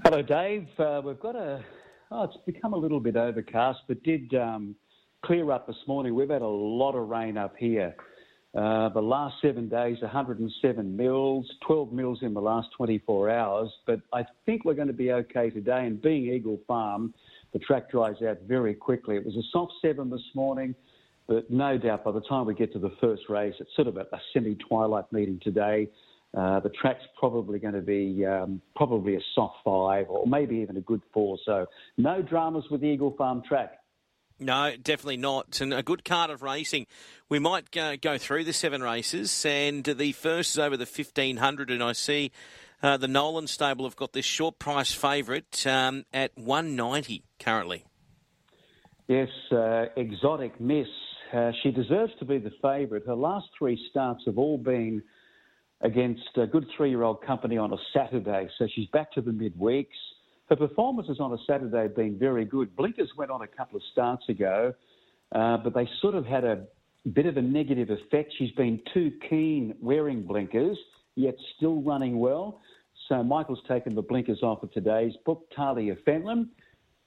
Hello, 0.00 0.22
Dave. 0.22 0.68
Uh, 0.78 1.02
we've 1.04 1.20
got 1.20 1.36
a. 1.36 1.62
Oh, 2.10 2.24
it's 2.24 2.36
become 2.46 2.72
a 2.72 2.76
little 2.76 2.98
bit 2.98 3.16
overcast, 3.16 3.80
but 3.88 4.02
did 4.02 4.32
um, 4.34 4.74
clear 5.24 5.50
up 5.50 5.66
this 5.66 5.76
morning. 5.86 6.14
We've 6.14 6.30
had 6.30 6.40
a 6.40 6.46
lot 6.46 6.94
of 6.94 7.08
rain 7.08 7.36
up 7.36 7.54
here. 7.58 7.94
Uh, 8.56 8.88
the 8.88 9.02
last 9.02 9.34
seven 9.42 9.68
days, 9.68 9.98
107 10.00 10.96
mils, 10.96 11.50
12 11.66 11.92
mils 11.92 12.18
in 12.22 12.32
the 12.32 12.40
last 12.40 12.68
24 12.76 13.30
hours. 13.30 13.70
But 13.86 14.00
I 14.14 14.24
think 14.46 14.64
we're 14.64 14.74
going 14.74 14.88
to 14.88 14.94
be 14.94 15.12
okay 15.12 15.50
today. 15.50 15.86
And 15.86 16.00
being 16.00 16.32
Eagle 16.32 16.58
Farm, 16.66 17.12
the 17.52 17.58
track 17.58 17.90
dries 17.90 18.16
out 18.26 18.38
very 18.46 18.74
quickly. 18.74 19.16
It 19.16 19.26
was 19.26 19.36
a 19.36 19.42
soft 19.52 19.74
seven 19.82 20.08
this 20.10 20.24
morning, 20.34 20.74
but 21.28 21.50
no 21.50 21.76
doubt 21.76 22.04
by 22.04 22.12
the 22.12 22.22
time 22.22 22.46
we 22.46 22.54
get 22.54 22.72
to 22.72 22.78
the 22.78 22.94
first 23.00 23.24
race, 23.28 23.54
it's 23.60 23.74
sort 23.76 23.88
of 23.88 23.96
a, 23.98 24.06
a 24.12 24.20
semi-twilight 24.32 25.12
meeting 25.12 25.38
today. 25.42 25.88
Uh, 26.34 26.60
the 26.60 26.70
track's 26.70 27.04
probably 27.18 27.58
going 27.58 27.74
to 27.74 27.82
be 27.82 28.24
um, 28.24 28.62
probably 28.74 29.16
a 29.16 29.20
soft 29.34 29.56
five 29.64 30.06
or 30.08 30.26
maybe 30.26 30.56
even 30.56 30.76
a 30.78 30.80
good 30.80 31.02
four. 31.12 31.38
So 31.44 31.66
no 31.98 32.22
dramas 32.22 32.64
with 32.70 32.80
the 32.80 32.86
Eagle 32.86 33.14
Farm 33.18 33.42
track. 33.46 33.78
No, 34.40 34.74
definitely 34.76 35.18
not. 35.18 35.60
And 35.60 35.72
a 35.72 35.82
good 35.82 36.04
card 36.04 36.30
of 36.30 36.42
racing. 36.42 36.86
We 37.28 37.38
might 37.38 37.70
go, 37.70 37.96
go 37.96 38.18
through 38.18 38.44
the 38.44 38.52
seven 38.52 38.82
races, 38.82 39.44
and 39.44 39.84
the 39.84 40.12
first 40.12 40.52
is 40.52 40.58
over 40.58 40.76
the 40.76 40.84
1500. 40.84 41.70
And 41.70 41.82
I 41.82 41.92
see 41.92 42.32
uh, 42.82 42.96
the 42.96 43.08
Nolan 43.08 43.46
stable 43.46 43.84
have 43.84 43.96
got 43.96 44.12
this 44.12 44.24
short 44.24 44.58
price 44.58 44.92
favourite 44.92 45.66
um, 45.66 46.04
at 46.12 46.32
190 46.36 47.22
currently. 47.38 47.84
Yes, 49.06 49.28
uh, 49.52 49.86
Exotic 49.96 50.60
Miss. 50.60 50.88
Uh, 51.32 51.52
she 51.62 51.70
deserves 51.70 52.12
to 52.18 52.24
be 52.24 52.38
the 52.38 52.52
favourite. 52.60 53.06
Her 53.06 53.14
last 53.14 53.46
three 53.58 53.80
starts 53.90 54.22
have 54.26 54.38
all 54.38 54.58
been 54.58 55.02
against 55.82 56.22
a 56.36 56.46
good 56.46 56.66
three 56.76 56.90
year 56.90 57.02
old 57.02 57.22
company 57.22 57.58
on 57.58 57.72
a 57.72 57.76
Saturday, 57.92 58.48
so 58.58 58.66
she's 58.74 58.88
back 58.88 59.12
to 59.12 59.20
the 59.20 59.30
midweeks. 59.30 59.86
Her 60.48 60.56
performances 60.56 61.18
on 61.20 61.32
a 61.32 61.38
Saturday 61.46 61.82
have 61.82 61.96
been 61.96 62.18
very 62.18 62.44
good. 62.44 62.74
Blinkers 62.76 63.10
went 63.16 63.30
on 63.30 63.42
a 63.42 63.46
couple 63.46 63.76
of 63.76 63.82
starts 63.92 64.28
ago, 64.28 64.74
uh, 65.34 65.56
but 65.58 65.74
they 65.74 65.88
sort 66.00 66.14
of 66.14 66.26
had 66.26 66.44
a 66.44 66.64
bit 67.12 67.26
of 67.26 67.36
a 67.36 67.42
negative 67.42 67.90
effect. 67.90 68.32
She's 68.38 68.52
been 68.52 68.80
too 68.92 69.12
keen 69.28 69.74
wearing 69.80 70.22
blinkers, 70.22 70.78
yet 71.16 71.34
still 71.56 71.82
running 71.82 72.18
well. 72.18 72.60
So 73.08 73.22
Michael's 73.22 73.62
taken 73.66 73.94
the 73.94 74.02
blinkers 74.02 74.42
off 74.42 74.62
of 74.62 74.70
today's 74.72 75.14
book. 75.24 75.48
Talia 75.56 75.96
Fenlon, 76.06 76.48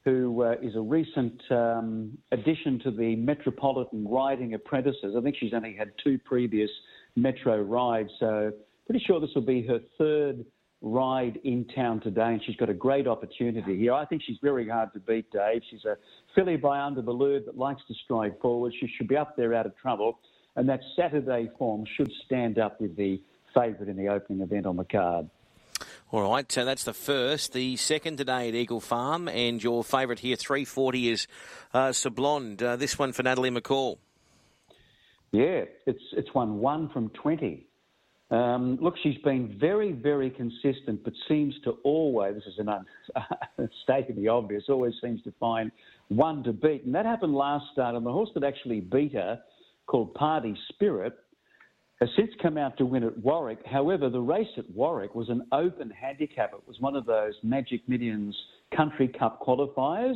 who 0.03 0.43
uh, 0.43 0.55
is 0.61 0.75
a 0.75 0.81
recent 0.81 1.41
um, 1.51 2.17
addition 2.31 2.79
to 2.79 2.91
the 2.91 3.15
Metropolitan 3.15 4.07
Riding 4.07 4.53
Apprentices. 4.53 5.15
I 5.17 5.21
think 5.21 5.35
she's 5.39 5.53
only 5.53 5.73
had 5.73 5.91
two 6.03 6.19
previous 6.19 6.69
Metro 7.15 7.61
rides, 7.61 8.09
so 8.19 8.51
pretty 8.85 9.03
sure 9.05 9.19
this 9.19 9.31
will 9.35 9.41
be 9.41 9.65
her 9.67 9.79
third 9.97 10.45
ride 10.81 11.39
in 11.43 11.65
town 11.75 11.99
today, 11.99 12.27
and 12.27 12.41
she's 12.45 12.55
got 12.55 12.69
a 12.69 12.73
great 12.73 13.07
opportunity 13.07 13.77
here. 13.77 13.93
I 13.93 14.05
think 14.05 14.21
she's 14.25 14.37
very 14.41 14.69
hard 14.69 14.93
to 14.93 14.99
beat, 14.99 15.31
Dave. 15.31 15.61
She's 15.69 15.85
a 15.85 15.97
filly 16.35 16.57
by 16.57 16.79
Under 16.79 17.01
The 17.01 17.11
Louvre 17.11 17.45
that 17.45 17.57
likes 17.57 17.81
to 17.87 17.93
stride 18.03 18.35
forward. 18.41 18.73
She 18.79 18.87
should 18.95 19.07
be 19.07 19.17
up 19.17 19.35
there 19.35 19.53
out 19.53 19.65
of 19.65 19.75
trouble, 19.77 20.19
and 20.55 20.69
that 20.69 20.81
Saturday 20.95 21.49
form 21.57 21.85
should 21.97 22.11
stand 22.25 22.59
up 22.59 22.79
with 22.79 22.95
the 22.95 23.21
favourite 23.53 23.89
in 23.89 23.97
the 23.97 24.09
opening 24.09 24.41
event 24.41 24.65
on 24.65 24.75
the 24.75 24.83
card. 24.83 25.29
All 26.11 26.21
right, 26.31 26.49
so 26.51 26.63
that's 26.63 26.83
the 26.83 26.93
first. 26.93 27.53
The 27.53 27.75
second 27.77 28.17
today 28.17 28.49
at 28.49 28.55
Eagle 28.55 28.79
Farm, 28.79 29.27
and 29.27 29.61
your 29.61 29.83
favourite 29.83 30.19
here, 30.19 30.35
340, 30.35 31.09
is 31.09 31.27
uh, 31.73 31.89
Sablonde. 31.89 32.61
Uh, 32.61 32.75
this 32.75 32.99
one 32.99 33.11
for 33.11 33.23
Natalie 33.23 33.49
McCall. 33.49 33.97
Yeah, 35.31 35.65
it's 35.85 36.03
it's 36.13 36.33
won 36.33 36.59
one 36.59 36.89
from 36.89 37.09
20. 37.09 37.67
Um, 38.31 38.79
look, 38.81 38.95
she's 39.03 39.17
been 39.23 39.57
very, 39.59 39.91
very 39.91 40.31
consistent, 40.31 41.03
but 41.03 41.13
seems 41.27 41.53
to 41.63 41.77
always, 41.83 42.35
this 42.35 42.45
is 42.45 42.59
an 42.59 42.69
un- 42.69 42.85
the 44.17 44.27
obvious, 44.27 44.63
always 44.67 44.93
seems 45.01 45.21
to 45.23 45.33
find 45.39 45.71
one 46.07 46.43
to 46.43 46.53
beat. 46.53 46.85
And 46.85 46.95
that 46.95 47.05
happened 47.05 47.35
last 47.35 47.65
start, 47.71 47.95
and 47.95 48.05
the 48.05 48.11
horse 48.11 48.29
that 48.33 48.43
actually 48.43 48.81
beat 48.81 49.13
her, 49.13 49.39
called 49.85 50.15
Party 50.15 50.57
Spirit, 50.69 51.13
has 51.99 52.09
since 52.17 52.31
come 52.41 52.57
out 52.57 52.77
to 52.77 52.85
win 52.85 53.03
at 53.03 53.17
Warwick. 53.19 53.59
However, 53.65 54.09
the 54.09 54.19
race 54.19 54.47
at 54.57 54.69
Warwick 54.71 55.15
was 55.15 55.29
an 55.29 55.45
open 55.51 55.91
handicap. 55.91 56.51
It 56.53 56.67
was 56.67 56.79
one 56.79 56.95
of 56.95 57.05
those 57.05 57.33
Magic 57.43 57.87
Millions 57.87 58.35
Country 58.75 59.07
Cup 59.07 59.41
qualifiers, 59.41 60.15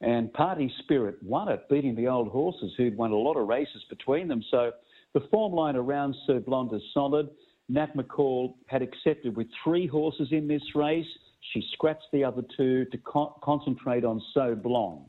and 0.00 0.32
Party 0.32 0.72
Spirit 0.84 1.16
won 1.22 1.48
it, 1.48 1.68
beating 1.68 1.94
the 1.94 2.06
old 2.06 2.28
horses 2.28 2.72
who'd 2.76 2.96
won 2.96 3.10
a 3.10 3.16
lot 3.16 3.36
of 3.36 3.48
races 3.48 3.84
between 3.90 4.28
them. 4.28 4.42
So 4.50 4.70
the 5.14 5.20
form 5.30 5.52
line 5.52 5.76
around 5.76 6.14
Sir 6.26 6.40
Blonde 6.40 6.72
is 6.74 6.82
solid. 6.94 7.28
Nat 7.68 7.96
McCall 7.96 8.54
had 8.66 8.82
accepted 8.82 9.36
with 9.36 9.46
three 9.62 9.86
horses 9.86 10.28
in 10.32 10.48
this 10.48 10.62
race. 10.74 11.06
She 11.52 11.66
scratched 11.72 12.06
the 12.12 12.24
other 12.24 12.42
two 12.56 12.84
to 12.86 12.98
co- 12.98 13.36
concentrate 13.42 14.04
on 14.04 14.20
So 14.34 14.54
Blonde. 14.54 15.06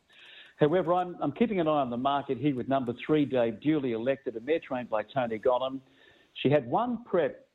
However, 0.58 0.94
I'm, 0.94 1.18
I'm, 1.22 1.32
keeping 1.32 1.60
an 1.60 1.68
eye 1.68 1.82
on 1.82 1.90
the 1.90 1.98
market 1.98 2.38
here 2.38 2.56
with 2.56 2.68
number 2.68 2.94
three, 3.06 3.26
Dave, 3.26 3.60
duly 3.62 3.94
elected, 3.94 4.36
a 4.36 4.42
mare 4.42 4.60
trained 4.60 4.90
by 4.92 5.02
Tony 5.04 5.40
Gollan. 5.40 5.80
She 6.36 6.52
had 6.52 6.70
one 6.70 7.04
prep, 7.04 7.48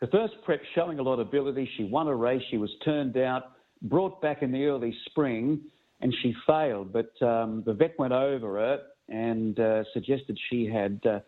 the 0.00 0.06
first 0.06 0.34
prep 0.44 0.60
showing 0.74 1.00
a 1.00 1.02
lot 1.02 1.14
of 1.14 1.26
ability. 1.26 1.68
She 1.76 1.84
won 1.84 2.06
a 2.06 2.14
race. 2.14 2.42
She 2.50 2.56
was 2.56 2.70
turned 2.84 3.16
out, 3.16 3.52
brought 3.82 4.22
back 4.22 4.42
in 4.42 4.52
the 4.52 4.64
early 4.66 4.96
spring, 5.06 5.60
and 6.00 6.14
she 6.22 6.34
failed. 6.46 6.92
But 6.92 7.20
um, 7.20 7.64
the 7.66 7.72
vet 7.72 7.98
went 7.98 8.12
over 8.12 8.58
her 8.58 8.80
and 9.08 9.58
uh, 9.58 9.82
suggested 9.92 10.38
she 10.48 10.66
had 10.66 11.00
uh, 11.04 11.18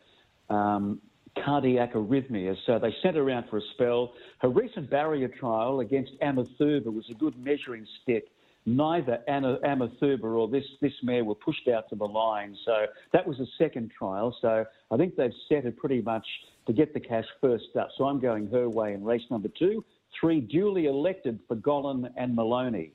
um, 0.51 1.01
cardiac 1.45 1.95
arrhythmias. 1.95 2.57
So 2.67 2.79
they 2.79 2.95
sent 3.03 3.17
her 3.17 3.23
around 3.23 3.47
for 3.51 3.59
a 3.59 3.63
spell. 3.75 4.13
Her 4.41 4.49
recent 4.49 4.91
barrier 4.91 5.29
trial 5.29 5.81
against 5.81 6.13
Amathuba 6.23 6.87
was 6.87 7.07
a 7.11 7.15
good 7.15 7.39
measuring 7.39 7.87
stick. 8.03 8.29
Neither 8.67 9.21
Amathuba 9.29 10.25
or 10.25 10.49
this, 10.49 10.65
this 10.83 10.93
mare 11.03 11.25
were 11.25 11.35
pushed 11.35 11.69
out 11.69 11.89
to 11.89 11.97
the 11.97 12.05
line. 12.05 12.55
So 12.67 12.87
that 13.13 13.27
was 13.27 13.41
a 13.41 13.47
second 13.57 13.91
trial. 13.97 14.37
So 14.43 14.65
I 14.91 14.97
think 14.97 15.17
they've 15.17 15.33
set 15.49 15.65
it 15.65 15.77
pretty 15.79 16.03
much 16.03 16.27
to 16.67 16.73
get 16.73 16.93
the 16.93 17.01
cash 17.01 17.25
first 17.41 17.77
up. 17.81 17.89
So 17.97 18.05
I'm 18.05 18.21
going 18.21 18.49
her 18.49 18.69
way 18.69 18.93
in 18.93 19.03
race 19.03 19.23
number 19.31 19.49
two. 19.59 19.85
Three 20.21 20.41
duly 20.41 20.87
elected 20.87 21.39
for 21.49 21.57
Gollan 21.57 22.11
and 22.17 22.35
Maloney. 22.35 22.93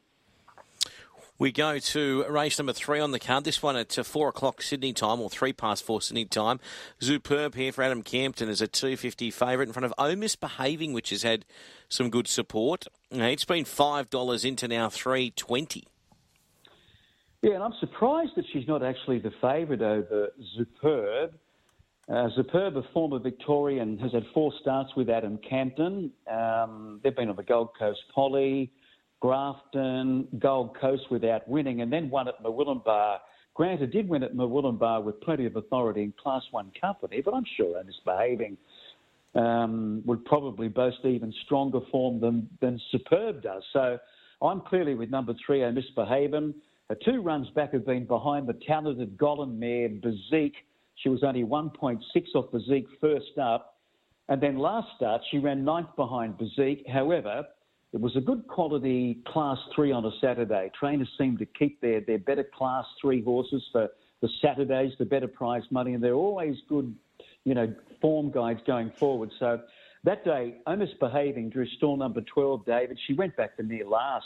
We 1.43 1.51
go 1.51 1.77
to 1.77 2.25
race 2.29 2.57
number 2.57 2.71
three 2.71 3.01
on 3.01 3.11
the 3.11 3.19
card. 3.19 3.43
This 3.43 3.61
one 3.61 3.75
at 3.75 3.99
uh, 3.99 4.03
four 4.03 4.29
o'clock 4.29 4.61
Sydney 4.61 4.93
time, 4.93 5.19
or 5.19 5.29
three 5.29 5.51
past 5.51 5.83
four 5.83 6.01
Sydney 6.01 6.23
time. 6.23 6.61
Superb 7.01 7.55
here 7.55 7.73
for 7.73 7.83
Adam 7.83 8.01
Campton 8.01 8.47
as 8.47 8.61
a 8.61 8.67
250 8.69 9.29
favourite 9.29 9.67
in 9.67 9.73
front 9.73 9.83
of 9.83 9.93
Oh 9.97 10.15
Misbehaving, 10.15 10.93
which 10.93 11.09
has 11.09 11.23
had 11.23 11.43
some 11.89 12.09
good 12.09 12.29
support. 12.29 12.87
It's 13.11 13.43
been 13.43 13.65
five 13.65 14.09
dollars 14.09 14.45
into 14.45 14.69
now 14.69 14.87
three 14.89 15.31
twenty. 15.31 15.83
Yeah, 17.41 17.55
and 17.55 17.63
I'm 17.63 17.73
surprised 17.81 18.31
that 18.37 18.45
she's 18.53 18.65
not 18.69 18.81
actually 18.81 19.19
the 19.19 19.33
favourite 19.41 19.81
over 19.81 20.29
Superb. 20.55 21.33
Uh, 22.07 22.29
Superb, 22.37 22.77
a 22.77 22.83
former 22.93 23.19
Victorian, 23.19 23.97
has 23.99 24.13
had 24.13 24.25
four 24.33 24.53
starts 24.61 24.95
with 24.95 25.09
Adam 25.09 25.37
Campton. 25.39 26.13
Um, 26.25 27.01
they've 27.03 27.13
been 27.13 27.27
on 27.27 27.35
the 27.35 27.43
Gold 27.43 27.71
Coast 27.77 27.99
Poly. 28.15 28.71
Grafton, 29.23 30.27
Gold 30.37 30.77
Coast 30.77 31.03
without 31.09 31.47
winning, 31.47 31.79
and 31.79 31.91
then 31.91 32.09
won 32.09 32.27
at 32.27 32.43
Murwillumbah. 32.43 33.19
Granted, 33.53 33.89
did 33.91 34.09
win 34.09 34.21
at 34.21 34.35
Murwillumbah 34.35 35.01
with 35.01 35.21
plenty 35.21 35.45
of 35.45 35.55
authority 35.55 36.03
in 36.03 36.13
Class 36.21 36.43
1 36.51 36.73
company, 36.79 37.21
but 37.23 37.33
I'm 37.33 37.45
sure 37.55 37.79
I'm 37.79 37.85
misbehaving. 37.85 38.57
Um, 39.33 40.03
would 40.05 40.25
probably 40.25 40.67
boast 40.67 41.05
even 41.05 41.33
stronger 41.45 41.79
form 41.89 42.19
than, 42.19 42.49
than 42.59 42.81
Superb 42.91 43.41
does. 43.41 43.63
So 43.71 43.97
I'm 44.41 44.59
clearly 44.59 44.93
with 44.93 45.09
number 45.09 45.33
three, 45.45 45.63
I 45.63 45.71
misbehaving. 45.71 46.53
Her 46.89 46.97
two 47.05 47.21
runs 47.21 47.49
back 47.51 47.71
have 47.71 47.85
been 47.85 48.05
behind 48.05 48.45
the 48.45 48.59
talented 48.67 49.17
Gollan 49.17 49.57
mare, 49.57 49.87
Bezique. 49.87 50.55
She 50.95 51.07
was 51.07 51.23
only 51.23 51.45
1.6 51.45 52.01
off 52.35 52.51
Bezique 52.51 52.87
first 52.99 53.37
up. 53.41 53.77
And 54.27 54.41
then 54.41 54.57
last 54.57 54.89
start, 54.97 55.21
she 55.31 55.37
ran 55.37 55.63
ninth 55.63 55.95
behind 55.95 56.37
Bezique. 56.37 56.87
However, 56.89 57.45
it 57.93 58.01
was 58.01 58.15
a 58.15 58.21
good 58.21 58.47
quality 58.47 59.19
class 59.27 59.57
three 59.75 59.91
on 59.91 60.03
a 60.03 60.11
Saturday. 60.19 60.71
Trainers 60.77 61.09
seem 61.17 61.37
to 61.37 61.45
keep 61.45 61.79
their, 61.79 62.01
their 62.01 62.17
better 62.17 62.43
class 62.43 62.85
three 62.99 63.23
horses 63.23 63.63
for 63.71 63.89
the 64.21 64.29
Saturdays, 64.41 64.93
the 64.97 65.05
better 65.05 65.27
prize 65.27 65.63
money, 65.69 65.93
and 65.93 66.03
they're 66.03 66.15
always 66.15 66.55
good, 66.67 66.95
you 67.43 67.53
know, 67.53 67.71
form 68.01 68.31
guides 68.31 68.61
going 68.65 68.91
forward. 68.97 69.29
So 69.37 69.61
that 70.05 70.25
day, 70.25 70.55
almost 70.65 70.99
behaving 70.99 71.51
drew 71.51 71.67
stall 71.67 71.95
number 71.95 72.21
12, 72.21 72.65
David. 72.65 72.97
She 73.05 73.13
went 73.13 73.37
back 73.37 73.57
to 73.57 73.63
near 73.63 73.85
last. 73.85 74.25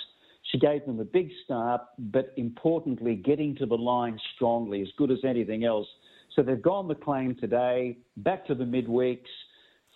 She 0.51 0.59
gave 0.59 0.85
them 0.85 1.01
a 1.01 1.05
big 1.05 1.29
start, 1.43 1.81
but 1.99 2.31
importantly, 2.37 3.15
getting 3.15 3.53
to 3.57 3.65
the 3.65 3.75
line 3.75 4.17
strongly, 4.35 4.81
as 4.81 4.87
good 4.97 5.11
as 5.11 5.19
anything 5.25 5.65
else. 5.65 5.87
So 6.37 6.41
they've 6.41 6.61
gone 6.61 6.87
the 6.87 6.95
claim 6.95 7.35
today, 7.35 7.97
back 8.15 8.47
to 8.47 8.55
the 8.55 8.63
midweeks 8.63 9.25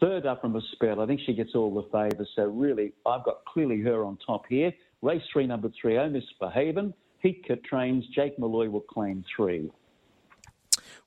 third 0.02 0.26
up 0.26 0.42
from 0.42 0.56
a 0.56 0.62
spell. 0.74 1.00
I 1.00 1.06
think 1.06 1.22
she 1.26 1.34
gets 1.34 1.56
all 1.56 1.74
the 1.74 1.84
favours. 1.92 2.28
So 2.36 2.44
really, 2.46 2.92
I've 3.06 3.24
got 3.24 3.46
clearly 3.46 3.80
her 3.82 4.04
on 4.04 4.18
top 4.26 4.46
here. 4.50 4.74
Race 5.02 5.22
three, 5.32 5.48
number 5.48 5.72
three, 5.80 5.98
Oh 5.98 6.10
Miss 6.10 6.24
Behaven. 6.42 6.94
Heathcote 7.24 7.64
trains. 7.64 8.04
Jake 8.14 8.38
Malloy 8.40 8.70
will 8.70 8.82
claim 8.82 9.24
three. 9.36 9.72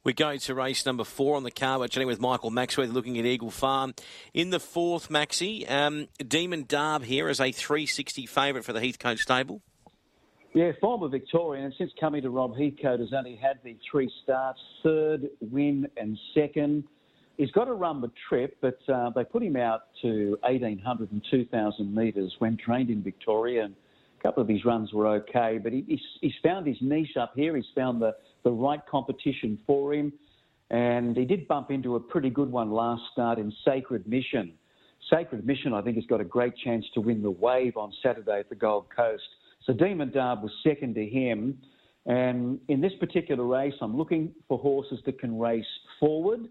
We 0.05 0.12
go 0.12 0.37
to 0.37 0.55
race 0.55 0.85
number 0.85 1.02
four 1.02 1.35
on 1.35 1.44
the 1.44 1.50
car. 1.50 1.79
We're 1.79 1.88
chatting 1.88 2.06
with 2.06 2.20
Michael 2.20 2.50
Maxworthy 2.50 2.93
looking 2.93 3.19
at 3.19 3.25
Eagle 3.25 3.50
Farm. 3.50 3.94
In 4.35 4.50
the 4.50 4.61
fourth, 4.61 5.08
Maxi, 5.08 5.69
um, 5.70 6.08
Demon 6.19 6.64
Darb 6.64 7.05
here 7.05 7.29
is 7.31 7.40
a 7.40 7.50
360 7.50 8.26
favourite 8.26 8.64
for 8.64 8.75
the 8.75 8.81
Heathcote 8.81 9.19
stable. 9.19 9.62
Yeah, 10.52 10.73
former 10.81 11.08
Victorian, 11.08 11.64
and 11.64 11.75
since 11.79 11.90
coming 11.99 12.23
to 12.23 12.31
Rob 12.31 12.55
Heathcote, 12.55 13.00
has 13.00 13.12
only 13.12 13.35
had 13.35 13.58
the 13.64 13.76
three 13.90 14.11
starts, 14.23 14.61
third, 14.82 15.29
win, 15.40 15.88
and 15.97 16.19
second. 16.35 16.85
He's 17.36 17.50
got 17.50 17.64
to 17.64 17.72
run 17.72 18.00
the 18.00 18.12
trip, 18.28 18.56
but 18.60 18.78
uh, 18.88 19.10
they 19.10 19.25
put 19.25 19.42
him 19.42 19.56
out 19.56 19.82
to 20.02 20.38
1,800 20.42 21.10
and 21.10 21.22
2,000 21.31 21.94
metres 21.94 22.32
when 22.38 22.56
trained 22.56 22.90
in 22.90 23.02
Victoria, 23.02 23.64
and 23.64 23.75
a 24.20 24.22
couple 24.22 24.42
of 24.42 24.48
his 24.48 24.64
runs 24.64 24.92
were 24.92 25.08
okay. 25.08 25.58
But 25.62 25.72
he, 25.72 25.84
he's, 25.88 26.00
he's 26.20 26.34
found 26.42 26.66
his 26.66 26.76
niche 26.81 27.16
up 27.19 27.32
here. 27.34 27.56
He's 27.56 27.64
found 27.75 28.00
the 28.00 28.14
the 28.44 28.52
right 28.52 28.81
competition 28.88 29.58
for 29.66 29.92
him. 29.92 30.12
And 30.70 31.16
he 31.16 31.25
did 31.25 31.48
bump 31.48 31.70
into 31.70 31.96
a 31.96 32.00
pretty 32.00 32.31
good 32.31 32.50
one 32.50 32.70
last 32.70 33.02
start 33.12 33.38
in 33.38 33.52
Sacred 33.64 34.06
Mission. 34.06 34.52
Sacred 35.10 35.44
Mission, 35.46 35.75
I 35.75 35.82
think, 35.82 35.96
has 35.96 36.06
got 36.06 36.20
a 36.20 36.25
great 36.25 36.54
chance 36.56 36.84
to 36.94 37.00
win 37.00 37.22
the 37.22 37.30
wave 37.30 37.76
on 37.76 37.92
Saturday 38.02 38.38
at 38.38 38.48
the 38.48 38.54
Gold 38.54 38.87
Coast. 38.94 39.22
So 39.64 39.72
Demon 39.72 40.10
Darb 40.10 40.42
was 40.42 40.52
second 40.62 40.94
to 40.94 41.04
him. 41.04 41.58
And 42.06 42.60
in 42.69 42.80
this 42.80 42.92
particular 43.00 43.44
race, 43.44 43.75
I'm 43.80 43.96
looking 43.96 44.32
for 44.48 44.58
horses 44.58 45.00
that 45.06 45.19
can 45.19 45.38
race 45.38 45.64
forward. 45.98 46.48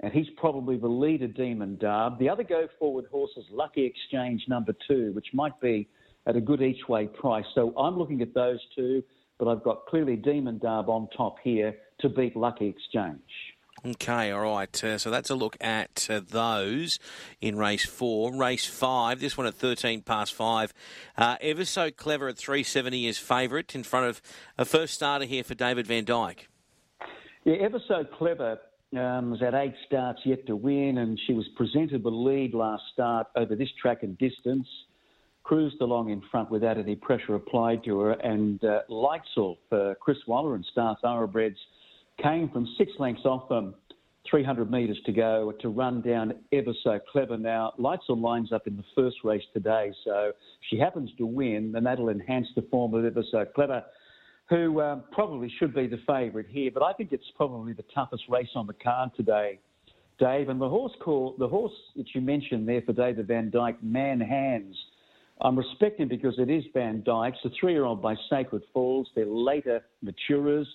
And 0.00 0.12
he's 0.12 0.28
probably 0.36 0.78
the 0.78 0.88
leader, 0.88 1.26
Demon 1.26 1.76
Darb. 1.76 2.18
The 2.18 2.28
other 2.28 2.42
go 2.42 2.68
forward 2.78 3.04
horse 3.10 3.32
is 3.36 3.44
Lucky 3.50 3.84
Exchange 3.84 4.42
number 4.48 4.74
two, 4.88 5.12
which 5.12 5.26
might 5.34 5.58
be 5.60 5.88
at 6.26 6.36
a 6.36 6.40
good 6.40 6.62
each 6.62 6.88
way 6.88 7.06
price. 7.06 7.44
So 7.54 7.74
I'm 7.76 7.98
looking 7.98 8.22
at 8.22 8.34
those 8.34 8.60
two 8.74 9.02
but 9.40 9.48
I've 9.48 9.64
got 9.64 9.86
clearly 9.86 10.16
Demon 10.16 10.60
Darb 10.60 10.88
on 10.88 11.08
top 11.16 11.36
here 11.42 11.74
to 12.00 12.08
beat 12.10 12.36
Lucky 12.36 12.68
Exchange. 12.68 13.22
Okay, 13.84 14.30
all 14.30 14.42
right. 14.42 14.84
Uh, 14.84 14.98
so 14.98 15.10
that's 15.10 15.30
a 15.30 15.34
look 15.34 15.56
at 15.62 16.06
uh, 16.10 16.20
those 16.28 16.98
in 17.40 17.56
race 17.56 17.86
four. 17.86 18.36
Race 18.36 18.66
five, 18.66 19.20
this 19.20 19.38
one 19.38 19.46
at 19.46 19.54
13 19.54 20.02
past 20.02 20.34
five. 20.34 20.74
Uh, 21.16 21.36
ever 21.40 21.64
so 21.64 21.90
clever 21.90 22.28
at 22.28 22.36
370 22.36 23.06
is 23.06 23.16
favourite 23.16 23.74
in 23.74 23.82
front 23.82 24.06
of 24.06 24.20
a 24.58 24.66
first 24.66 24.92
starter 24.92 25.24
here 25.24 25.42
for 25.42 25.54
David 25.54 25.86
Vandyke. 25.86 26.40
Yeah, 27.44 27.54
ever 27.62 27.80
so 27.88 28.04
clever 28.04 28.58
um, 28.96 29.30
was 29.30 29.42
at 29.42 29.54
eight 29.54 29.74
starts 29.86 30.20
yet 30.24 30.46
to 30.46 30.56
win, 30.56 30.98
and 30.98 31.18
she 31.26 31.32
was 31.32 31.46
presented 31.56 32.02
the 32.02 32.10
lead 32.10 32.54
last 32.54 32.82
start 32.92 33.28
over 33.36 33.54
this 33.54 33.68
track 33.80 34.02
and 34.02 34.18
distance 34.18 34.66
cruised 35.42 35.80
along 35.80 36.10
in 36.10 36.22
front 36.30 36.50
without 36.50 36.78
any 36.78 36.94
pressure 36.94 37.34
applied 37.34 37.82
to 37.84 37.98
her. 38.00 38.12
And 38.12 38.62
uh, 38.64 38.80
Lightsall 38.88 39.56
for 39.68 39.94
Chris 39.96 40.18
Waller 40.26 40.54
and 40.54 40.64
Star 40.70 40.96
Thoroughbreds 41.02 41.58
came 42.22 42.48
from 42.50 42.68
six 42.76 42.92
lengths 42.98 43.24
off 43.24 43.48
them, 43.48 43.74
300 44.30 44.70
metres 44.70 44.98
to 45.06 45.12
go 45.12 45.52
to 45.60 45.68
run 45.68 46.02
down 46.02 46.34
ever 46.52 46.72
so 46.84 47.00
clever. 47.10 47.36
Now, 47.36 47.72
Lightsall 47.78 48.20
lines 48.20 48.52
up 48.52 48.66
in 48.66 48.76
the 48.76 48.84
first 48.94 49.16
race 49.24 49.42
today, 49.54 49.92
so 50.04 50.32
she 50.68 50.78
happens 50.78 51.10
to 51.18 51.26
win, 51.26 51.72
and 51.74 51.86
that'll 51.86 52.10
enhance 52.10 52.48
the 52.54 52.62
form 52.70 52.94
of 52.94 53.04
ever 53.04 53.22
so 53.30 53.44
clever. 53.44 53.82
Who 54.50 54.80
um, 54.80 55.04
probably 55.12 55.52
should 55.58 55.72
be 55.74 55.86
the 55.86 56.00
favourite 56.06 56.48
here, 56.48 56.72
but 56.74 56.82
I 56.82 56.92
think 56.92 57.12
it's 57.12 57.30
probably 57.36 57.72
the 57.72 57.84
toughest 57.94 58.24
race 58.28 58.48
on 58.56 58.66
the 58.66 58.72
card 58.74 59.10
today, 59.16 59.60
Dave. 60.18 60.48
And 60.48 60.60
the 60.60 60.68
horse 60.68 60.92
call, 61.00 61.36
the 61.38 61.46
horse 61.46 61.72
that 61.96 62.06
you 62.14 62.20
mentioned 62.20 62.68
there 62.68 62.82
for 62.82 62.92
David 62.92 63.28
Vandyke, 63.28 63.80
Man 63.80 64.20
Hands, 64.20 64.76
I'm 65.40 65.56
respecting 65.56 66.08
because 66.08 66.34
it 66.38 66.50
is 66.50 66.64
Vandykes, 66.74 67.44
a 67.44 67.50
three-year-old 67.58 68.02
by 68.02 68.14
Sacred 68.28 68.62
Falls. 68.74 69.08
They're 69.14 69.24
later 69.24 69.82
maturers. 70.02 70.66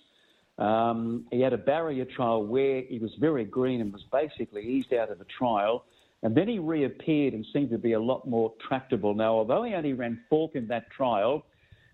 Um, 0.57 1.25
he 1.29 1.41
had 1.41 1.51
a 1.53 1.57
barrier 1.57 2.05
trial 2.05 2.45
where 2.45 2.81
he 2.81 2.97
was 2.97 3.11
very 3.19 3.43
green 3.43 3.81
and 3.81 3.91
was 3.91 4.05
basically 4.11 4.63
eased 4.63 4.93
out 4.93 5.11
of 5.11 5.19
the 5.19 5.25
trial. 5.37 5.83
And 6.23 6.35
then 6.35 6.47
he 6.47 6.59
reappeared 6.59 7.33
and 7.33 7.45
seemed 7.53 7.69
to 7.71 7.77
be 7.77 7.91
a 7.91 7.99
lot 7.99 8.27
more 8.27 8.53
tractable. 8.67 9.13
Now, 9.13 9.33
although 9.33 9.63
he 9.63 9.73
only 9.75 9.93
ran 9.93 10.21
fourth 10.29 10.55
in 10.55 10.67
that 10.69 10.89
trial, 10.91 11.45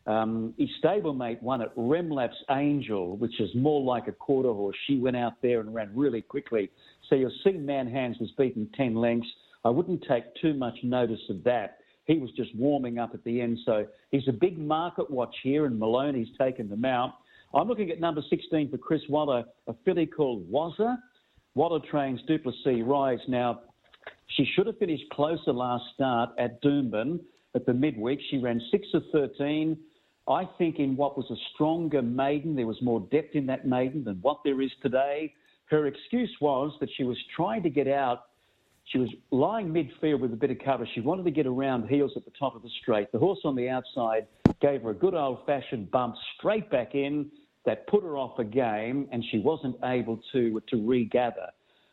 um, 0.07 0.53
his 0.57 0.69
stablemate 0.83 1.41
won 1.41 1.61
at 1.61 1.75
Remlap's 1.75 2.43
Angel, 2.49 3.17
which 3.17 3.39
is 3.39 3.49
more 3.55 3.81
like 3.81 4.07
a 4.07 4.11
quarter 4.11 4.51
horse. 4.51 4.75
She 4.87 4.97
went 4.97 5.15
out 5.15 5.33
there 5.41 5.59
and 5.59 5.73
ran 5.73 5.91
really 5.95 6.21
quickly. 6.21 6.69
So 7.09 7.15
you'll 7.15 7.31
see 7.43 7.53
Man 7.53 7.87
Hands 7.87 8.17
was 8.19 8.31
beaten 8.37 8.67
10 8.75 8.95
lengths. 8.95 9.27
I 9.63 9.69
wouldn't 9.69 10.03
take 10.07 10.23
too 10.41 10.53
much 10.53 10.75
notice 10.83 11.21
of 11.29 11.43
that. 11.43 11.77
He 12.05 12.17
was 12.17 12.31
just 12.35 12.55
warming 12.55 12.97
up 12.97 13.13
at 13.13 13.23
the 13.23 13.41
end. 13.41 13.59
So 13.65 13.85
he's 14.09 14.27
a 14.27 14.33
big 14.33 14.57
market 14.57 15.09
watch 15.09 15.35
here, 15.43 15.65
and 15.65 15.77
Maloney's 15.77 16.29
taken 16.39 16.67
them 16.67 16.83
out. 16.83 17.13
I'm 17.53 17.67
looking 17.67 17.91
at 17.91 17.99
number 17.99 18.21
16 18.27 18.71
for 18.71 18.77
Chris 18.77 19.01
Waller, 19.07 19.43
a 19.67 19.75
filly 19.85 20.07
called 20.07 20.49
Wazza. 20.49 20.97
Waller 21.53 21.79
trains 21.91 22.21
Duplessis 22.27 22.81
Rise. 22.83 23.19
Now, 23.27 23.61
she 24.35 24.47
should 24.55 24.67
have 24.67 24.77
finished 24.77 25.03
closer 25.11 25.51
last 25.51 25.83
start 25.93 26.31
at 26.39 26.61
Doomben 26.63 27.19
at 27.55 27.65
the 27.65 27.73
midweek. 27.73 28.19
She 28.29 28.37
ran 28.37 28.61
6 28.71 28.87
of 28.93 29.03
13. 29.11 29.77
I 30.27 30.45
think 30.57 30.79
in 30.79 30.95
what 30.95 31.17
was 31.17 31.29
a 31.31 31.35
stronger 31.53 32.01
maiden, 32.01 32.55
there 32.55 32.67
was 32.67 32.81
more 32.81 32.99
depth 33.11 33.35
in 33.35 33.45
that 33.47 33.67
maiden 33.67 34.03
than 34.03 34.17
what 34.21 34.39
there 34.43 34.61
is 34.61 34.71
today. 34.81 35.33
Her 35.65 35.87
excuse 35.87 36.35
was 36.39 36.71
that 36.79 36.89
she 36.95 37.03
was 37.03 37.17
trying 37.35 37.63
to 37.63 37.69
get 37.69 37.87
out 37.87 38.25
she 38.85 38.97
was 38.97 39.09
lying 39.31 39.69
midfield 39.69 40.19
with 40.19 40.33
a 40.33 40.35
bit 40.35 40.51
of 40.51 40.57
cover. 40.63 40.87
She 40.93 41.01
wanted 41.01 41.23
to 41.23 41.31
get 41.31 41.45
around 41.45 41.87
heels 41.87 42.11
at 42.15 42.25
the 42.25 42.31
top 42.37 42.55
of 42.55 42.61
the 42.61 42.69
straight. 42.81 43.11
The 43.11 43.19
horse 43.19 43.39
on 43.45 43.55
the 43.55 43.69
outside 43.69 44.27
gave 44.59 44.81
her 44.81 44.89
a 44.89 44.95
good 44.95 45.13
old 45.13 45.45
fashioned 45.45 45.91
bump 45.91 46.15
straight 46.37 46.69
back 46.69 46.93
in 46.95 47.31
that 47.65 47.87
put 47.87 48.03
her 48.03 48.17
off 48.17 48.39
a 48.39 48.43
game, 48.43 49.07
and 49.11 49.23
she 49.31 49.39
wasn't 49.39 49.75
able 49.83 50.19
to 50.33 50.61
to 50.67 50.87
regather. 50.87 51.47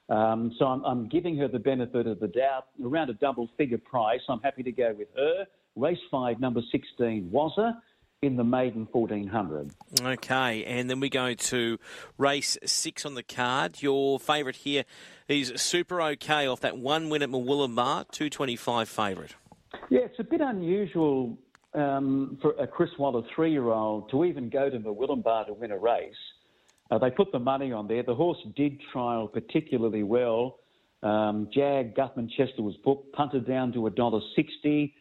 Um, 0.08 0.54
so 0.58 0.64
I'm, 0.64 0.84
I'm, 0.84 1.08
giving 1.08 1.36
her 1.36 1.48
the 1.48 1.58
benefit 1.58 2.06
of 2.06 2.18
the 2.18 2.28
doubt. 2.28 2.66
Around 2.82 3.10
a 3.10 3.14
double 3.14 3.48
figure 3.58 3.78
price, 3.78 4.20
I'm 4.28 4.40
happy 4.40 4.62
to 4.62 4.72
go 4.72 4.94
with 4.96 5.08
her. 5.14 5.44
Race 5.76 5.98
five, 6.10 6.40
number 6.40 6.62
16, 6.72 7.30
Wazza 7.30 7.74
in 8.22 8.36
the 8.36 8.44
maiden 8.44 8.88
1400. 8.90 9.70
Okay, 10.02 10.64
and 10.64 10.90
then 10.90 10.98
we 10.98 11.08
go 11.08 11.34
to 11.34 11.78
race 12.16 12.58
six 12.64 13.06
on 13.06 13.14
the 13.14 13.22
card. 13.22 13.82
Your 13.82 14.18
favourite 14.18 14.56
here 14.56 14.84
is 15.28 15.52
Super 15.56 16.00
OK 16.00 16.46
off 16.46 16.60
that 16.60 16.78
one 16.78 17.10
win 17.10 17.22
at 17.22 17.28
Murwillumbah, 17.28 18.10
225 18.10 18.88
favourite. 18.88 19.34
Yeah, 19.90 20.00
it's 20.00 20.18
a 20.18 20.24
bit 20.24 20.40
unusual 20.40 21.38
um, 21.74 22.38
for 22.42 22.52
a 22.58 22.66
Chris 22.66 22.90
Waller 22.98 23.22
three 23.34 23.52
year 23.52 23.68
old 23.68 24.10
to 24.10 24.24
even 24.24 24.48
go 24.48 24.68
to 24.68 24.78
Murwillumbah 24.78 25.46
to 25.46 25.52
win 25.52 25.70
a 25.70 25.78
race. 25.78 26.14
Uh, 26.90 26.98
they 26.98 27.10
put 27.10 27.30
the 27.32 27.38
money 27.38 27.72
on 27.72 27.86
there. 27.86 28.02
The 28.02 28.14
horse 28.14 28.38
did 28.56 28.80
trial 28.92 29.28
particularly 29.28 30.02
well. 30.02 30.58
Um, 31.02 31.48
Jag 31.52 31.94
Guthmann 31.94 32.28
Chester 32.30 32.62
was 32.62 32.74
booked, 32.84 33.12
punted 33.12 33.46
down 33.46 33.72
to 33.72 33.80
$1.60 33.80 34.92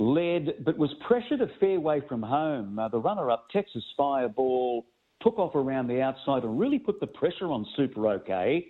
led, 0.00 0.64
but 0.64 0.76
was 0.78 0.90
pressured 1.06 1.42
a 1.42 1.48
fair 1.60 1.78
way 1.78 2.02
from 2.08 2.22
home. 2.22 2.78
Uh, 2.78 2.88
the 2.88 2.98
runner 2.98 3.30
up, 3.30 3.48
Texas 3.50 3.84
Fireball, 3.96 4.86
took 5.22 5.38
off 5.38 5.54
around 5.54 5.86
the 5.88 6.00
outside 6.00 6.42
and 6.42 6.58
really 6.58 6.78
put 6.78 6.98
the 7.00 7.06
pressure 7.06 7.52
on 7.52 7.66
Super 7.76 8.08
OK. 8.08 8.66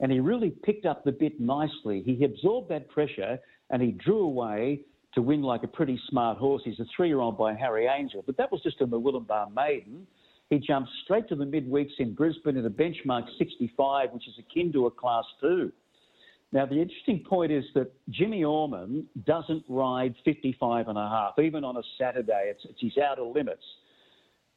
And 0.00 0.10
he 0.10 0.18
really 0.18 0.50
picked 0.50 0.84
up 0.84 1.04
the 1.04 1.12
bit 1.12 1.40
nicely. 1.40 2.02
He 2.04 2.24
absorbed 2.24 2.68
that 2.70 2.88
pressure 2.88 3.38
and 3.70 3.80
he 3.80 3.92
drew 3.92 4.20
away 4.24 4.80
to 5.14 5.22
win 5.22 5.42
like 5.42 5.62
a 5.62 5.68
pretty 5.68 6.00
smart 6.08 6.38
horse. 6.38 6.62
He's 6.64 6.80
a 6.80 6.86
three 6.96 7.08
year 7.08 7.20
old 7.20 7.38
by 7.38 7.54
Harry 7.54 7.86
Angel, 7.86 8.22
but 8.26 8.36
that 8.36 8.50
was 8.50 8.60
just 8.62 8.80
a 8.80 8.86
Murwillumbah 8.86 9.54
maiden. 9.54 10.06
He 10.52 10.58
jumped 10.58 10.90
straight 11.02 11.30
to 11.30 11.34
the 11.34 11.46
midweeks 11.46 11.98
in 11.98 12.12
Brisbane 12.12 12.58
at 12.58 12.66
a 12.66 12.70
benchmark 12.70 13.24
65, 13.38 14.10
which 14.12 14.28
is 14.28 14.34
akin 14.38 14.70
to 14.74 14.84
a 14.84 14.90
class 14.90 15.24
two. 15.40 15.72
Now, 16.52 16.66
the 16.66 16.74
interesting 16.74 17.24
point 17.26 17.50
is 17.50 17.64
that 17.74 17.90
Jimmy 18.10 18.44
Orman 18.44 19.06
doesn't 19.24 19.64
ride 19.66 20.14
55 20.26 20.88
and 20.88 20.98
a 20.98 21.08
half, 21.08 21.38
even 21.38 21.64
on 21.64 21.78
a 21.78 21.82
Saturday. 21.96 22.50
It's, 22.50 22.66
it's 22.66 22.82
his 22.82 23.02
outer 23.02 23.22
limits. 23.22 23.64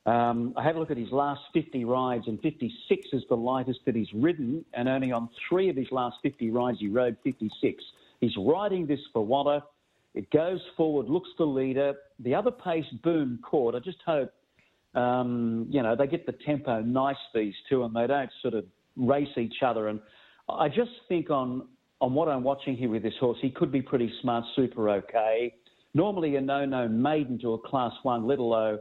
Um, 0.05 0.53
I 0.57 0.63
had 0.63 0.75
a 0.75 0.79
look 0.79 0.91
at 0.91 0.97
his 0.97 1.13
last 1.13 1.43
50 1.53 1.85
rides, 1.85 2.27
and 2.27 2.41
56 2.41 3.07
is 3.13 3.23
the 3.29 3.37
lightest 3.37 3.79
that 3.85 3.95
he's 3.95 4.11
ridden, 4.13 4.65
and 4.73 4.89
only 4.89 5.13
on 5.13 5.29
three 5.47 5.69
of 5.69 5.77
his 5.77 5.87
last 5.93 6.17
50 6.23 6.51
rides 6.51 6.79
he 6.81 6.89
rode 6.89 7.15
56. 7.23 7.81
He's 8.19 8.35
riding 8.37 8.85
this 8.85 8.99
for 9.13 9.25
Waller. 9.25 9.61
It 10.13 10.29
goes 10.31 10.59
forward, 10.75 11.07
looks 11.07 11.29
the 11.37 11.45
leader. 11.45 11.93
The 12.19 12.35
other 12.35 12.51
pace, 12.51 12.83
Boom 13.01 13.39
Court. 13.41 13.75
I 13.75 13.79
just 13.79 13.99
hope, 14.05 14.33
um, 14.95 15.67
you 15.69 15.83
know, 15.83 15.95
they 15.95 16.07
get 16.07 16.25
the 16.25 16.35
tempo 16.45 16.81
nice, 16.81 17.15
these 17.33 17.53
two, 17.69 17.83
and 17.83 17.95
they 17.95 18.07
don't 18.07 18.29
sort 18.41 18.53
of 18.53 18.65
race 18.95 19.37
each 19.37 19.61
other. 19.65 19.87
And 19.87 19.99
I 20.49 20.69
just 20.69 20.91
think 21.07 21.29
on 21.29 21.67
on 22.01 22.13
what 22.13 22.27
I'm 22.27 22.43
watching 22.43 22.75
here 22.75 22.89
with 22.89 23.03
this 23.03 23.13
horse, 23.19 23.37
he 23.41 23.49
could 23.49 23.71
be 23.71 23.81
pretty 23.81 24.11
smart, 24.21 24.43
super 24.55 24.89
OK. 24.89 25.55
Normally 25.93 26.35
a 26.35 26.41
no-no 26.41 26.89
maiden 26.89 27.39
to 27.39 27.53
a 27.53 27.57
class 27.57 27.93
one, 28.03 28.27
let 28.27 28.37
alone, 28.39 28.79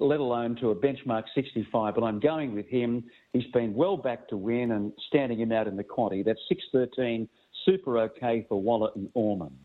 let 0.00 0.18
alone 0.18 0.56
to 0.56 0.70
a 0.70 0.74
benchmark 0.74 1.22
65, 1.36 1.94
but 1.94 2.02
I'm 2.02 2.18
going 2.18 2.54
with 2.54 2.66
him. 2.66 3.04
He's 3.32 3.46
been 3.52 3.74
well 3.74 3.96
back 3.96 4.28
to 4.28 4.36
win 4.36 4.72
and 4.72 4.92
standing 5.06 5.40
him 5.40 5.52
out 5.52 5.68
in 5.68 5.76
the 5.76 5.84
quaddy. 5.84 6.24
That's 6.24 6.40
613, 6.48 7.28
super 7.64 7.98
OK 7.98 8.44
for 8.48 8.60
Waller 8.60 8.90
and 8.96 9.08
Orman. 9.14 9.56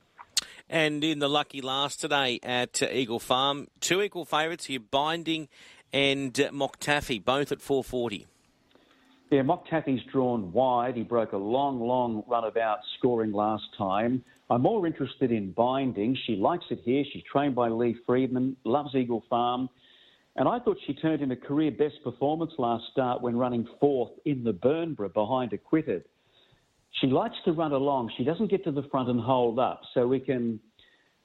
And 0.69 1.03
in 1.03 1.19
the 1.19 1.29
lucky 1.29 1.61
last 1.61 1.99
today 1.99 2.39
at 2.41 2.81
Eagle 2.81 3.19
Farm, 3.19 3.67
two 3.79 4.01
equal 4.01 4.25
favourites 4.25 4.65
here, 4.65 4.79
Binding 4.79 5.49
and 5.93 6.33
Mocktaffy, 6.33 7.23
both 7.23 7.51
at 7.51 7.61
440. 7.61 8.27
Yeah, 9.29 9.41
Mock 9.41 9.67
Taffy's 9.67 10.01
drawn 10.11 10.51
wide. 10.51 10.95
He 10.95 11.03
broke 11.03 11.31
a 11.33 11.37
long, 11.37 11.79
long 11.79 12.23
runabout 12.27 12.79
scoring 12.97 13.31
last 13.31 13.63
time. 13.77 14.23
I'm 14.49 14.61
more 14.61 14.85
interested 14.85 15.31
in 15.31 15.51
binding. 15.53 16.15
She 16.27 16.35
likes 16.35 16.65
it 16.69 16.81
here. 16.83 17.03
She's 17.11 17.23
trained 17.31 17.55
by 17.55 17.69
Lee 17.69 17.95
Friedman, 18.05 18.55
loves 18.63 18.93
Eagle 18.93 19.23
Farm. 19.29 19.69
And 20.35 20.47
I 20.47 20.59
thought 20.59 20.77
she 20.85 20.93
turned 20.93 21.21
in 21.21 21.31
a 21.31 21.35
career 21.35 21.71
best 21.71 21.95
performance 22.03 22.51
last 22.57 22.83
start 22.91 23.21
when 23.21 23.35
running 23.35 23.67
fourth 23.79 24.11
in 24.25 24.43
the 24.43 24.53
Bernborough 24.53 25.13
behind 25.13 25.53
Acquitted. 25.53 26.03
She 27.01 27.07
likes 27.07 27.35
to 27.45 27.53
run 27.53 27.71
along. 27.71 28.11
She 28.17 28.23
doesn't 28.23 28.51
get 28.51 28.63
to 28.65 28.71
the 28.71 28.83
front 28.91 29.09
and 29.09 29.19
hold 29.19 29.57
up. 29.57 29.81
So 29.93 30.07
we 30.07 30.19
can 30.19 30.59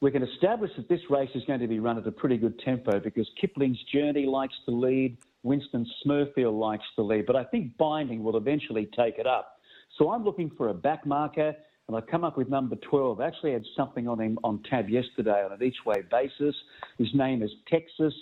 we 0.00 0.10
can 0.10 0.22
establish 0.22 0.70
that 0.76 0.88
this 0.88 1.00
race 1.10 1.30
is 1.34 1.42
going 1.44 1.60
to 1.60 1.66
be 1.66 1.80
run 1.80 1.98
at 1.98 2.06
a 2.06 2.12
pretty 2.12 2.36
good 2.36 2.58
tempo 2.60 3.00
because 3.00 3.28
Kipling's 3.40 3.78
Journey 3.92 4.26
likes 4.26 4.54
to 4.66 4.70
lead, 4.70 5.18
Winston 5.42 5.86
Smurfield 6.04 6.58
likes 6.58 6.84
to 6.96 7.02
lead, 7.02 7.26
but 7.26 7.36
I 7.36 7.44
think 7.44 7.76
Binding 7.76 8.22
will 8.22 8.36
eventually 8.36 8.88
take 8.96 9.18
it 9.18 9.26
up. 9.26 9.58
So 9.98 10.10
I'm 10.10 10.24
looking 10.24 10.50
for 10.56 10.68
a 10.68 10.74
back 10.74 11.04
marker, 11.04 11.54
and 11.88 11.96
I've 11.96 12.06
come 12.06 12.22
up 12.22 12.36
with 12.36 12.48
number 12.48 12.76
12. 12.76 13.20
I 13.20 13.26
actually 13.26 13.52
had 13.52 13.64
something 13.76 14.06
on 14.06 14.20
him 14.20 14.38
on 14.44 14.62
tab 14.70 14.88
yesterday 14.88 15.44
on 15.44 15.52
an 15.52 15.62
each 15.62 15.84
way 15.84 16.02
basis. 16.10 16.54
His 16.98 17.08
name 17.14 17.42
is 17.42 17.50
Texas. 17.68 18.14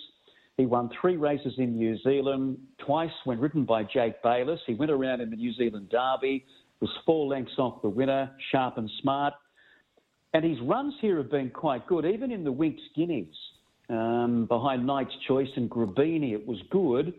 He 0.55 0.65
won 0.65 0.89
three 0.99 1.17
races 1.17 1.53
in 1.57 1.75
New 1.75 1.97
Zealand, 2.01 2.57
twice 2.79 3.11
when 3.25 3.39
ridden 3.39 3.65
by 3.65 3.83
Jake 3.83 4.23
Bayliss. 4.23 4.61
He 4.65 4.73
went 4.73 4.89
around 4.89 5.21
in 5.21 5.29
the 5.29 5.35
New 5.35 5.53
Zealand 5.53 5.89
Derby, 5.89 6.45
was 6.79 6.89
four 7.05 7.27
lengths 7.27 7.59
off 7.59 7.81
the 7.83 7.89
winner, 7.89 8.31
sharp 8.51 8.77
and 8.77 8.89
smart. 9.01 9.35
And 10.33 10.43
his 10.43 10.59
runs 10.61 10.93
here 11.01 11.17
have 11.17 11.31
been 11.31 11.49
quite 11.49 11.87
good, 11.87 12.05
even 12.05 12.31
in 12.31 12.43
the 12.43 12.53
Winx 12.53 12.77
Guineas. 12.95 13.35
Um, 13.89 14.45
behind 14.47 14.85
Knight's 14.85 15.15
Choice 15.27 15.47
and 15.55 15.69
Grabini, 15.69 16.33
it 16.33 16.45
was 16.45 16.57
good. 16.69 17.13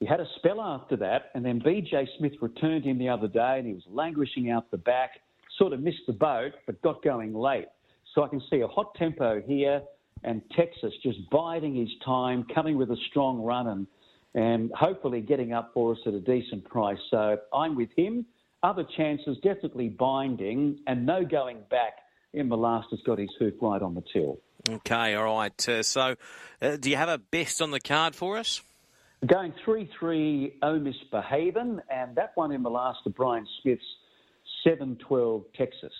He 0.00 0.06
had 0.06 0.20
a 0.20 0.26
spell 0.36 0.60
after 0.60 0.96
that, 0.96 1.30
and 1.34 1.44
then 1.44 1.60
BJ 1.60 2.06
Smith 2.18 2.32
returned 2.40 2.84
him 2.84 2.98
the 2.98 3.08
other 3.08 3.28
day, 3.28 3.56
and 3.58 3.66
he 3.66 3.74
was 3.74 3.82
languishing 3.90 4.50
out 4.50 4.70
the 4.70 4.78
back, 4.78 5.10
sort 5.58 5.72
of 5.72 5.80
missed 5.80 6.06
the 6.06 6.12
boat, 6.12 6.52
but 6.66 6.80
got 6.82 7.02
going 7.02 7.34
late. 7.34 7.66
So 8.14 8.22
I 8.22 8.28
can 8.28 8.40
see 8.50 8.60
a 8.60 8.68
hot 8.68 8.94
tempo 8.94 9.42
here 9.46 9.82
and 10.24 10.42
Texas 10.56 10.92
just 11.02 11.18
biding 11.30 11.74
his 11.74 11.90
time, 12.04 12.44
coming 12.54 12.76
with 12.76 12.90
a 12.90 12.96
strong 13.10 13.40
run 13.42 13.66
and, 13.68 13.86
and 14.34 14.70
hopefully 14.74 15.20
getting 15.20 15.52
up 15.52 15.70
for 15.74 15.92
us 15.92 15.98
at 16.06 16.14
a 16.14 16.20
decent 16.20 16.64
price. 16.64 16.98
So 17.10 17.38
I'm 17.54 17.76
with 17.76 17.90
him. 17.96 18.26
Other 18.62 18.84
chances 18.96 19.36
definitely 19.42 19.88
binding 19.88 20.78
and 20.86 21.06
no 21.06 21.24
going 21.24 21.58
back. 21.70 21.92
In 22.34 22.48
the 22.48 22.56
last 22.56 22.88
has 22.90 23.00
got 23.06 23.18
his 23.18 23.30
hoof 23.38 23.54
right 23.60 23.80
on 23.80 23.94
the 23.94 24.02
till. 24.12 24.38
Okay, 24.68 25.14
all 25.14 25.24
right. 25.24 25.68
Uh, 25.68 25.82
so, 25.82 26.16
uh, 26.60 26.76
do 26.76 26.90
you 26.90 26.96
have 26.96 27.08
a 27.08 27.18
best 27.18 27.62
on 27.62 27.70
the 27.70 27.80
card 27.80 28.14
for 28.14 28.36
us? 28.36 28.60
Going 29.26 29.52
3 29.64 29.90
3 29.98 30.58
Oh 30.62 30.78
Misbehavin', 30.78 31.80
and 31.90 32.16
that 32.16 32.32
one 32.36 32.52
in 32.52 32.62
the 32.62 32.70
last 32.70 32.98
of 33.06 33.14
Brian 33.14 33.46
Smith's 33.62 33.82
7 34.62 34.96
12 35.08 35.44
Texas. 35.56 35.92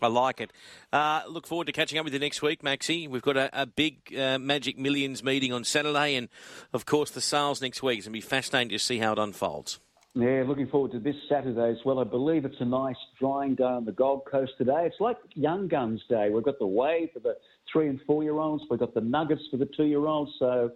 I 0.00 0.08
like 0.08 0.40
it. 0.40 0.52
Uh, 0.92 1.22
look 1.28 1.46
forward 1.46 1.66
to 1.66 1.72
catching 1.72 1.98
up 1.98 2.04
with 2.04 2.12
you 2.12 2.18
next 2.18 2.42
week, 2.42 2.62
Maxie. 2.62 3.08
We've 3.08 3.22
got 3.22 3.36
a, 3.36 3.62
a 3.62 3.66
big 3.66 4.14
uh, 4.16 4.38
Magic 4.38 4.78
Millions 4.78 5.22
meeting 5.22 5.52
on 5.52 5.64
Saturday, 5.64 6.16
and 6.16 6.28
of 6.72 6.86
course 6.86 7.10
the 7.10 7.20
sales 7.20 7.60
next 7.62 7.82
week. 7.82 7.98
It's 7.98 8.06
going 8.06 8.12
to 8.12 8.16
be 8.16 8.20
fascinating 8.20 8.70
to 8.70 8.78
see 8.78 8.98
how 8.98 9.12
it 9.12 9.18
unfolds. 9.18 9.78
Yeah, 10.18 10.44
looking 10.48 10.66
forward 10.68 10.92
to 10.92 10.98
this 10.98 11.14
Saturday 11.28 11.70
as 11.70 11.84
well. 11.84 11.98
I 11.98 12.04
believe 12.04 12.46
it's 12.46 12.56
a 12.60 12.64
nice 12.64 12.96
drying 13.20 13.54
day 13.54 13.64
on 13.64 13.84
the 13.84 13.92
Gold 13.92 14.22
Coast 14.24 14.52
today. 14.56 14.86
It's 14.86 14.96
like 14.98 15.18
Young 15.34 15.68
Guns 15.68 16.00
Day. 16.08 16.30
We've 16.32 16.42
got 16.42 16.58
the 16.58 16.66
Wave 16.66 17.10
for 17.12 17.20
the 17.20 17.36
three 17.70 17.88
and 17.88 18.00
four 18.06 18.22
year 18.22 18.38
olds, 18.38 18.64
we've 18.70 18.80
got 18.80 18.94
the 18.94 19.02
Nuggets 19.02 19.42
for 19.50 19.58
the 19.58 19.68
two 19.76 19.84
year 19.84 20.06
olds. 20.06 20.32
So 20.38 20.70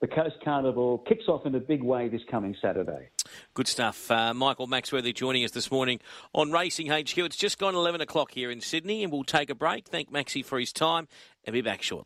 the 0.00 0.06
Coast 0.06 0.36
Carnival 0.44 0.98
kicks 1.08 1.24
off 1.26 1.44
in 1.44 1.56
a 1.56 1.60
big 1.60 1.82
way 1.82 2.08
this 2.08 2.20
coming 2.30 2.54
Saturday. 2.62 3.08
Good 3.54 3.66
stuff. 3.66 4.12
Uh, 4.12 4.32
Michael 4.32 4.68
Maxworthy 4.68 5.12
joining 5.12 5.42
us 5.44 5.50
this 5.50 5.72
morning 5.72 5.98
on 6.32 6.52
Racing 6.52 6.86
HQ. 6.88 7.18
It's 7.18 7.36
just 7.36 7.58
gone 7.58 7.74
11 7.74 8.00
o'clock 8.00 8.30
here 8.30 8.48
in 8.48 8.60
Sydney, 8.60 9.02
and 9.02 9.12
we'll 9.12 9.24
take 9.24 9.50
a 9.50 9.56
break. 9.56 9.88
Thank 9.88 10.12
Maxie 10.12 10.42
for 10.42 10.60
his 10.60 10.72
time 10.72 11.08
and 11.44 11.52
be 11.52 11.62
back 11.62 11.82
shortly. 11.82 12.02